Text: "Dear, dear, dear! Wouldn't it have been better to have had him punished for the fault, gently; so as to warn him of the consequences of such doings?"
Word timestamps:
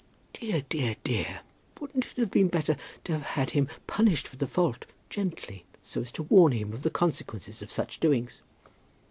"Dear, 0.33 0.63
dear, 0.67 0.95
dear! 1.03 1.41
Wouldn't 1.79 2.07
it 2.07 2.17
have 2.17 2.31
been 2.31 2.47
better 2.47 2.75
to 3.03 3.13
have 3.13 3.21
had 3.21 3.51
him 3.51 3.69
punished 3.85 4.27
for 4.27 4.35
the 4.35 4.47
fault, 4.47 4.87
gently; 5.11 5.63
so 5.83 6.01
as 6.01 6.11
to 6.13 6.23
warn 6.23 6.53
him 6.53 6.73
of 6.73 6.81
the 6.81 6.89
consequences 6.89 7.61
of 7.61 7.69
such 7.71 7.99
doings?" 7.99 8.41